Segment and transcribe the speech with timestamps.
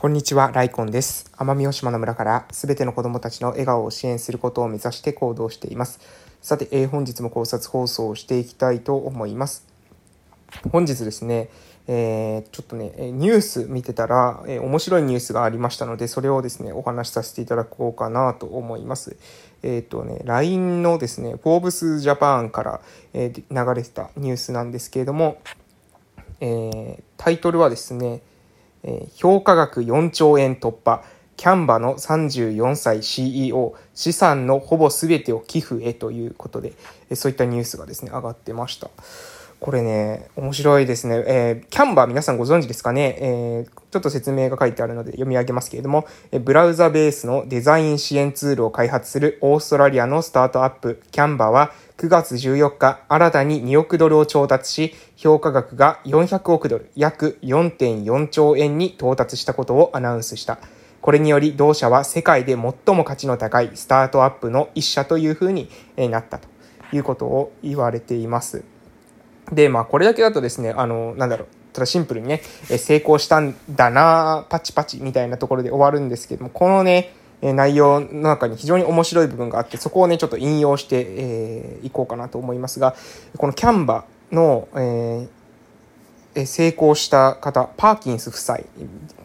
[0.00, 1.30] こんにちは、ライコンです。
[1.36, 6.00] 奄美大島の村からすべての子供たちの笑顔を支援することを目指して行動しています。
[6.40, 9.66] さて、えー、本日も考察放送をしていきたいと思います。
[10.72, 11.50] 本日ですね、
[11.86, 19.18] えー、ちょっとね、ニュース見てたら、えー、面白いニュースがありましたので、それをですね、お話しさせていただこうかなと思います。
[19.62, 22.80] えっ、ー、とね、LINE のですね、フォーブスジャパンから、
[23.12, 23.44] え流
[23.74, 25.42] れてたニュースなんですけれども、
[26.40, 28.22] えタイトルはですね、
[28.82, 31.02] えー、評価額4兆円突破、
[31.36, 36.74] キャンバの34歳 CEO、資産のほぼ全てを寄付へということで、
[37.14, 38.90] そういったニュースがですね、上がってました。
[39.60, 41.22] これね、面白いですね。
[41.26, 60.58] えー、キャンバー皆さんご存知ですかね、えー、ちょっと説明が書いてあるので読み上げますけれども、えブラウザベースのデザイン支援ツールを開発するオーストラリアのスタートアップ、キャンバーは9月14日、新たに2億ドルを調達し、評価額が400億ドル、約4.4兆円に到達したことをアナウンスした。
[61.02, 65.68] これにより同社は世界で最も価値の高いスタートアップの一社というふうに
[65.98, 66.48] なったと
[66.92, 68.64] いうことを言われています。
[69.52, 82.94] で、まあこれだけだとですね、あの、なんだろう、ただシンプルにね、え成功したんだなパチパチみたいなところで終わるんですけども、このね、え内容の中に非常に面白い部分があって、そこをね、ちょっと引用してい、えー、こうかなと思いますが、
[83.36, 88.58] このキャンバの、えー、成功した方、パーキンス夫妻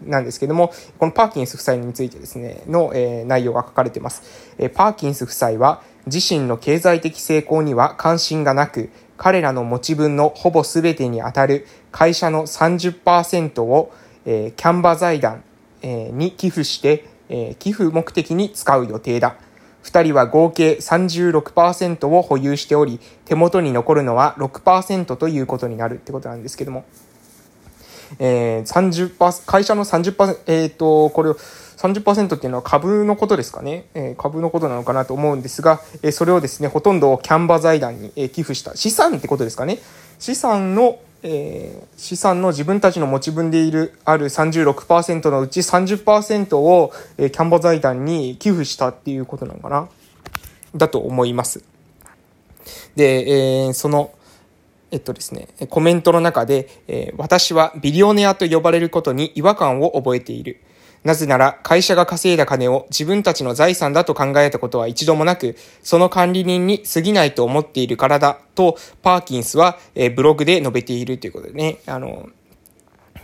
[0.05, 4.55] なんですけども、このパーキンス夫妻についてですね、の、えー、内容が書かれています。
[4.57, 13.93] えパーキンス夫妻は、自身の経済的成功には関心がなく、彼らの持ち分のほぼ全てにあたる会社の30%を、
[14.25, 15.43] えー、キャンバ財団、
[15.81, 19.37] えー、に寄付して、えー、寄付目的に使う予定だ。
[19.81, 26.85] 二人は合計36%を保有しており、手元に残るのは6%ということになるってことなんですけども。
[28.19, 31.37] えー、30%、会社の30%、えっ、ー、と、これを、
[31.77, 39.79] 30%っていうのは株のことですかね、えー、株のことなのかなと思うんですが、えー、それをですね、ほとんどキャンバ財団に、えー、寄付した資産ってことですかね。
[40.19, 49.89] 資産の、えー、資産の自分たちの持ち分でいる、ある36%のうち30%を、えー、キャンバ財団に寄付したっていうことなのかな？
[50.75, 51.63] だと思います。
[52.95, 54.11] で、えー、その、
[54.91, 60.61] えっとですね、コメントの中で、えー、私はビリオネアと呼ばれることに違和感を覚えている。
[61.05, 72.29] なぜなら会社が稼いだ金を自分たちの財産だと考えたことは一度もなく、その管理人に過ぎないと思っているからだと、パーキンスは、えブログで述べているということでね、あの、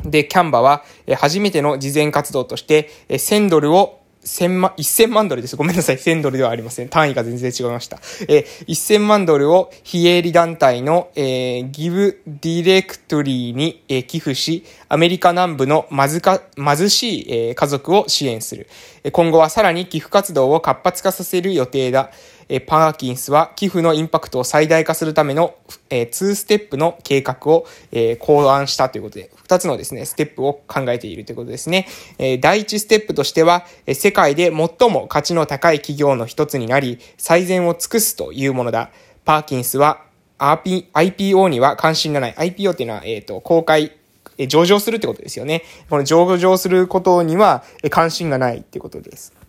[0.05, 0.83] で、キャンバは、
[1.17, 5.55] 初めての慈善活動として、1000ドルを千万、一千万ドルです。
[5.55, 5.97] ごめんなさい。
[5.97, 6.89] 千ドルではありません。
[6.89, 7.97] 単位が全然違いました。
[8.27, 18.67] えー、1000万ドルを非営利団体の、えー、ギブディレクトリーに、えー、寄付し、アメリカ南部のまずか、貧しい、えー、家族を支援する。
[19.11, 22.11] 今後はさらに寄付活動を活発化させる予定だ。
[22.53, 25.55] えパーキンスは寄付のインパクトを最大化するための、
[25.89, 31.87] え2ステップの計画を、え考案したということで、2つのですね、ステップを考えているということですね。
[32.17, 38.91] え第1ステップとしては、え世界で最も価値の高い企業の一つになり、最善を尽くすというものだ。
[39.23, 40.01] パーキンスは
[40.37, 42.33] RP IPO には関心がない。
[42.33, 43.95] IPO っていうのは、えっ、ー、と、公開、
[44.47, 45.63] 上場するってことですよね。
[45.89, 49.40] この上場することには関心がないってことです。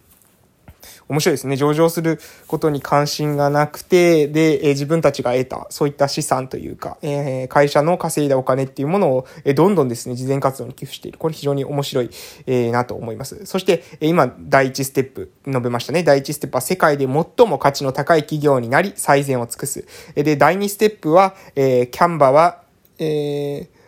[1.08, 1.56] 面白いですね。
[1.56, 11.18] 上場することに関心がなくて、で、え自分たちが得た、そういった資産というか、え、会社の稼いだお金っていうものを、えどんどんですね、慈善活動に寄付している。
[11.18, 12.10] これ非常に面白い、
[12.46, 13.46] え、なと思います。
[13.46, 16.02] そして、え今、第一ステップ、述べましたね。
[16.02, 19.86] 第一ステップは世界で最も価値の高い企業になり、最善を尽くす。
[20.14, 22.62] で、第二ステップは、えー、キャンバは、
[22.98, 23.81] えー、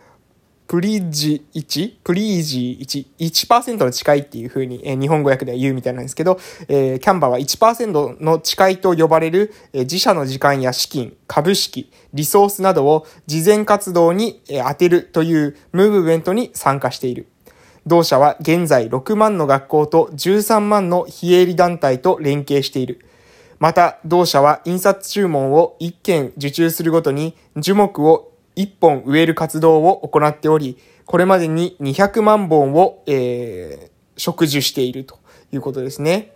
[0.67, 17.27] プリージ1、プリージ1、1%の近いっていう風に、え、日本語訳では言うみたいなんですけど、えー、キャンバーは1%の近いと呼ばれる、え、自社の時間や資金、株式、リソースなどを事前活動に、え、当てるというムーブメントに参加している。
[17.85, 23.05] 同社は現在6万の学校と13万の非営利団体と連携している。
[23.59, 35.19] また、同社は印刷注文を1件受注するごとに樹木を1本植える活動を行っており、これまでに200万本を、えー、植樹していると
[35.51, 36.33] いうことですね。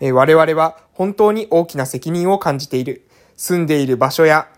[0.00, 3.06] えー、我々は本当に大きな責任を感じている。
[3.36, 4.48] 住んでいる場所や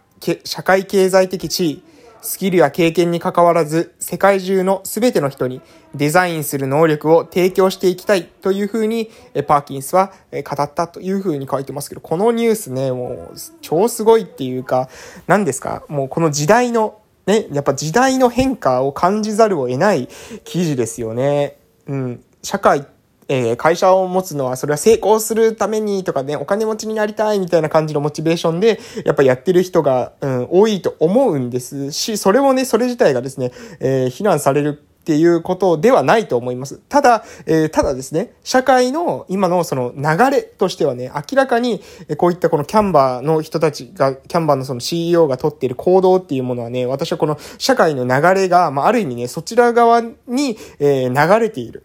[0.44, 1.84] 社会経済的地位、
[2.22, 5.60] スキルや経験に関わらず、世界中の全ての人に
[5.94, 9.10] デザインする能力を提供していきたいというふうに、
[9.46, 14.88] パーキンスは語ったというふうに書いてますけど、このニュースね、もう超すごいっていうか、
[15.26, 15.84] 何ですか？
[15.88, 20.08] もうこの時代の、ね、やっぱ時代の変化を感じざるを得ない
[20.44, 21.58] 記事ですよね。
[21.86, 22.86] うん、社会
[23.32, 36.78] えー、会社を持つのは、それは成功するためにとかね、お金持ちになりたいみたいな感じのモチベーションで、やっぱやってる人が、うん、多いと思うんですし、それをね、それ自体がですね、えー、非難されるっていうことではないと思います。
[36.90, 41.80] ただ、えー、ただですね、社会の今のその流れとしてはね、明らかに、
[42.18, 51.84] こういったこのキャンバーの人たちが、キャンバーのその CEO が取っている行動っていうものはね、私はこの社会の流れが、まあ、ある意味ね、そちら側に、えー、流れている。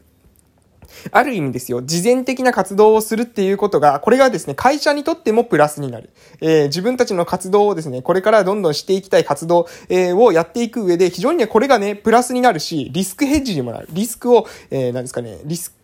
[1.11, 6.09] ある意味ですよ、事前的な活動をするっていうことが、これがですね、会社にとってもプラスになる。
[6.41, 13.87] えー、自分たちの活動をですね、これからどんどんしていきたい活動、えー、をやっていく上で、非常にね、これがね、プラスになるし、リスクヘッジにもなる。
[13.91, 15.76] リスクを、えー、何ですかね、リスク、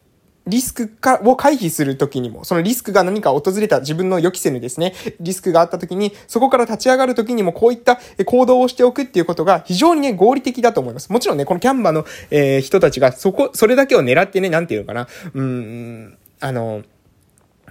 [0.45, 11.11] リスクかを回避するときにも、そのリスクが何か訪れた自分の予期せぬですね、リスクがあったときに、そこから立ち上がるときにもこういった行動をしておくっていうことが非常にね、合理的だと思います。
[11.11, 16.83] もちろんね、このキャンバーの、えー、人たちがそこ、それだけを狙ってね、なんていうのかな、うん、あの、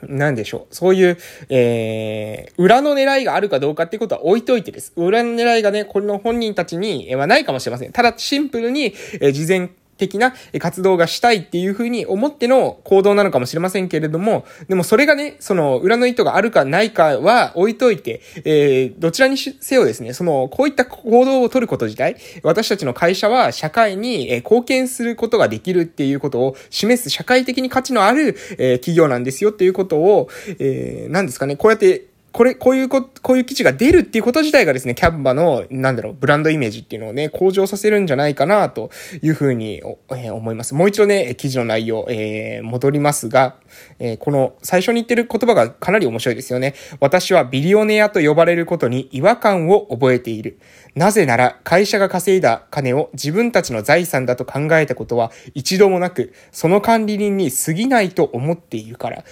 [0.08, 0.74] なんでしょう。
[0.74, 1.18] そういう、
[1.48, 4.92] えー、裏の狙いがあるかどうかっていうことは置いといてです。
[4.96, 7.92] 裏の狙いがね、この本人たちにはないかもしれません。
[7.92, 9.70] ただ、シンプルに、えー、事前
[10.02, 30.28] 的な活動がしたいっていうふうに思っての行動なのかもしれませんけれども、でもそれがね、その裏の意図があるかないかは置いといて、えー、どちらにせよですね、その、こういった行動を取ること自体、私たちの会社は社会に貢献することができるっていうことを示す社会的に価値のある、えー、企業なんですよっていうことを、
[30.58, 38.90] えー、何ですかね、こうやってこれ、こういうこ、こういう記事が出るっていうこと自体がですね、キャンバの、なんだろう、ブランドイメージっていうのをね、向上させるんじゃないかな、と
[39.20, 40.74] いうふうに、えー、思います。
[40.74, 43.56] もう一度ね、記事の内容、えー、戻りますが、
[43.98, 46.74] えー、この、最初に言ってる言葉がかなり面白いですよね。
[47.00, 50.58] 私はビリオネアと呼ばれることに違和感を覚えている。
[50.94, 59.24] なぜなら、会社が稼いだ金を自分たちの財産だと考えたことは一度もなく、その管理人に過ぎないと思っているから。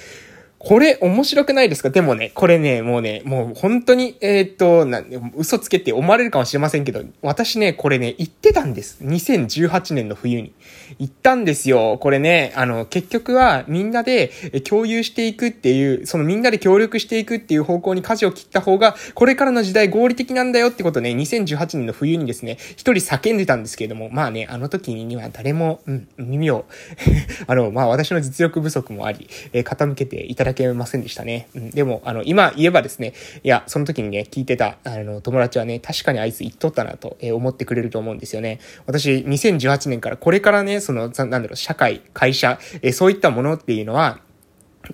[0.62, 1.89] これ面白くないですか？
[1.89, 5.03] でもね、これね、もうね、もう本当に、えー、っと、な
[5.35, 9.03] 嘘つけって思われるかもしれませんけど、私ね、これね、言ってたんです。
[9.03, 10.53] 2018年の冬に。
[10.99, 11.97] 言ったんですよ。
[11.99, 14.29] これね、あの、結局はみんなで
[14.69, 26.67] 共有していくっていう、そのみんなで協力していくっていう方向に舵を切った方が、これからの時代合理的なんだよってことね、2018年の冬にですね、一人叫んでたんですけれども、まあね、あの時には誰も、うん、耳を
[27.47, 31.49] あの、まあ私の実力不足もあり、えー、傾けていただだけませんでしたね。
[31.55, 38.61] うん、でも、あの、今言えばですね、いや、その時にね、聞いてた、あの、友達はね、確かにあいつ言っとったなと、え、思ってくれると思うんですよね。
[38.87, 44.20] 私、2018年からこれからね、その、なんだろう、社会、会社、え、そういったものっていうのは、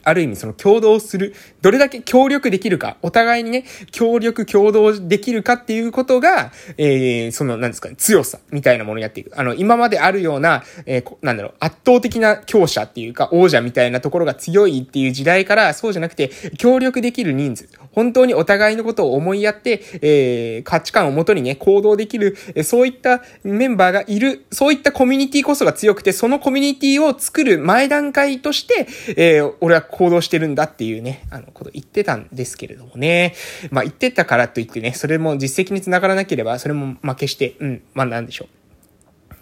[0.03, 9.33] ある意味その共同する、どれだけ協力できるか、お互いにね、協力共同できるかっていうことが、えー、その、なんですかね、強さみたいなものになっていく。
[9.39, 28.87] あの、今まであるような、えー、なんだろう、圧倒的な強者っていうか、王者みたいなところが強いっていう時代から、そうじゃなくて、協力できる人数、本当にお互いのことを思いやって、えー、価値観をもとにね、行動できる、えそういったメンバーがいる、そういったコミュニティこそが強くて、そのコミュニティを作る前段階として、
[29.17, 33.35] えー、俺は行動してるんだっていうね、あの、こと言ってたんですけれどもね。
[33.71, 38.56] まあ言ってたからといってね、それも実績につながらなければ、それも負けして、うん、まあなんでしょう。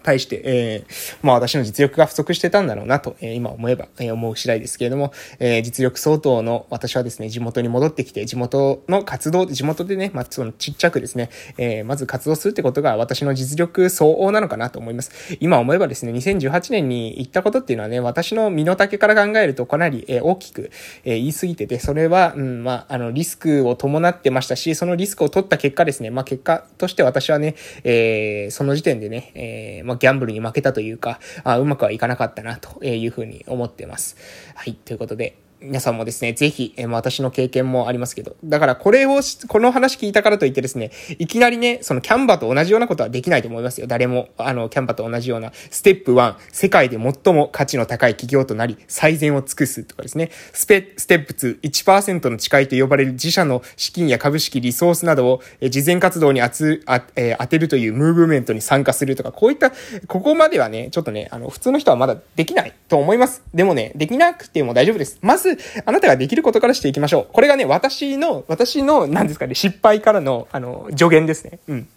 [0.05, 15.11] 対して、えー、まあ私の実力が不足してたんだろうなと、えー、今思えば、えー、思う次第ですけれども、えー、実力相当の私はですね、地元に戻ってきて、地元の活動、地元でね、まあそのちっちゃくですね、えー、まず活動するってことが私の実力相応なのかなと思います。
[15.41, 20.71] 今思えばですね、2018年に行ったことっていうのはね、私の身の丈から考えるとかなり、えー、大きく、
[21.05, 34.17] えー、言い過ぎてて、それは、うん、まあ、あの、リスクを伴ってましたし、そのリスクを取った結果ですね、まあ結果として私はね、えー、その時点でね、えー、まギャンブルに負けたというか、あうまくはいかなかったなというふうに思ってます。
[34.55, 43.87] はい、ということで、皆さんもですね、ぜひ、えー、私の経験もありますけど、だからこれを、この話聞いたからといってですね、いきなりね、そのキャンバと同じようなことはできないと思いますよ。
[43.87, 59.73] 誰も、あの、キャンバと同じような、ステップ1、世界で最も価値の高い企業となり、最善を尽くすとかですね、スペ、ステップ2、1%の誓いと呼ばれる自社の資金や株式、リソースなどを、えー、事前活動にあつ、あ、えー、当てるというムーブメントに参加するとか、こういった、
[60.09, 63.43] ここまではね、ちょっとね、あの、普通の人はまだできないと思います。
[63.55, 65.19] でもね、できなくても大丈夫です。
[65.23, 65.54] まず、
[65.85, 67.27] あなたができることからしていきましょう。
[67.33, 71.59] これがね、私の、私の、何ですかね、失敗からの、あの、助言ですね。
[71.69, 71.89] うん。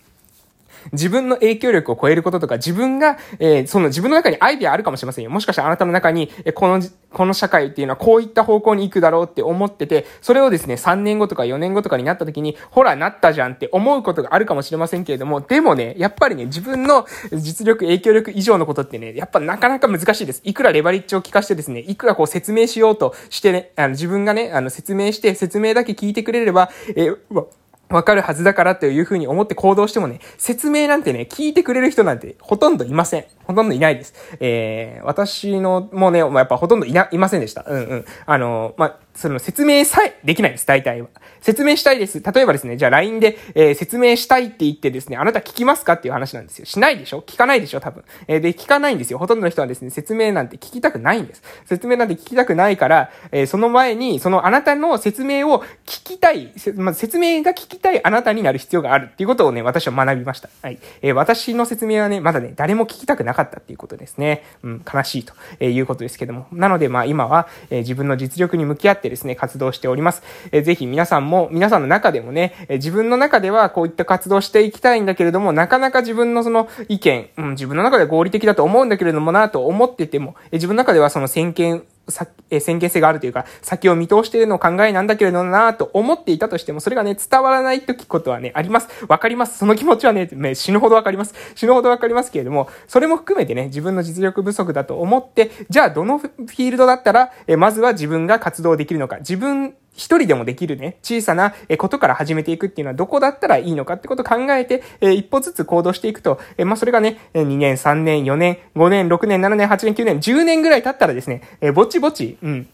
[0.91, 5.29] 自分の影響力を超えることとか、自分が、えー、その自分の中にアイディアあるかもしれませんよ。
[5.29, 6.81] もしかしたらあなたの中に、えこの、
[7.11, 20.41] この社会っていうのはこういった方向に行くだろうって思ってて、それをですね、3年後とか4年後とかになった時に、ほら、なったじゃんって思うことがあるかもしれませんけれども、でもね、やっぱりね、自分の実力、影響力以上のことってね、やっぱなかなか難しいです。
[20.43, 27.45] いくらレバリッジを聞かしてですね、いくらこう説明しようとしてね、あの自分がね、あの説明して説明だけ聞いてくれれば、えー、わ
[27.89, 33.25] わかるはずだからというふうに思って行動してもね、説明なんてね、聞いてくれる人なんてほとんどいません。
[33.45, 34.13] ほとんどいないです。
[34.39, 37.65] えー、私の、もうね、まあ、やっぱほとんどいな、いませんでした。
[37.67, 38.05] うんうん。
[38.25, 41.07] あの、まあ、その説明さえできないです、大体は。
[41.41, 42.21] 説明したいです。
[42.21, 46.65] 例えばですね、じゃあ LINE で、えー、説明したいって言ってですね、あなた聞きますかっていう話なんですよ。
[46.65, 47.23] しないでしょ？
[47.25, 47.79] 聞かないでしょ？
[47.79, 48.03] 多分。
[48.27, 49.17] えー、で、聞かないんですよ。
[49.17, 51.41] ほとんどの人はですね、説明なんて聞きたくないんです。
[51.65, 60.49] 説明なんて聞きたくないから、えー、その前に、そのあなたの説明を聞きたい、まず説明が聞きたいあなたになる必要があるっていうことをね、私は学びました。
[60.61, 60.79] はい。
[61.01, 64.19] えー、私の説明はね、まだね、誰も聞きたくなかったっていうことです。
[64.19, 64.43] ね。
[64.61, 66.45] うん、悲しいとえいうことですけども。
[66.51, 70.23] なので、まあ今は、え自分の実力に向き合ってですね、活動しております。
[70.51, 88.87] えぜひ皆さんも、皆さんの中でもね、え自分の中ではこういった活動していきたいんだけれども、なかなか自分のその意見、うん、自分の中で合理的だと思うんだけれどもなと思ってても、え自分の中ではその先見、さ、え先見性があるというか、先を見通しているのを考えなんだけれどなと思っていたとしても、それがね、伝わらないときことはね、あります。
[89.07, 89.57] わかります。
[89.57, 91.33] その気持ちはね、ね死ぬほどわかります。
[91.55, 112.67] 死ぬほどわかりますけれども、それも含めてね、自分の実力不足だと思って、じゃあどのフィールドだったら、えまずは自分が活動できるのか、自分一人でもできるね、小さなことから始めていくっていうのはどこだったらいいのかってことを考えて、え一歩ずつ行動していくと、えまあ、それがね、2年、3年、4年、5年、6年、7年、8年、9年、10年ぐらい経ったらですね、えぼちぼち、うん、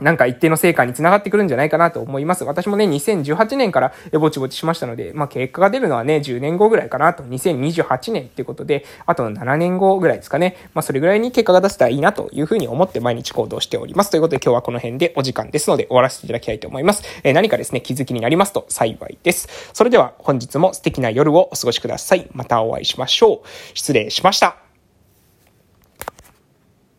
[0.00, 2.44] なんか一定の成果につながってくるんじゃないかなと思います。
[2.44, 10.56] 私もね、2018年からぼちぼちしましたので、まあ結果が出るのはね、10年後ぐらいかなと、2028年っていうことで、あと7年後ぐらいですかね。
[10.74, 14.10] まあそれぐらいに結果が出せたらいいなというふうに思って毎日行動しております。
[14.10, 17.02] ということで今日はこの辺でお時間ですので終わらせていただきたいと思います。
[17.22, 19.48] えー、何かですね、気づきになりますと幸いです。
[19.72, 22.28] それでは本日も素敵な夜をお過ごしください。
[22.32, 23.48] またお会いしましょう。
[23.74, 24.67] 失礼しました。